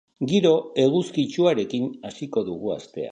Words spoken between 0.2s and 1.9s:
Giro eguzkitsuarekin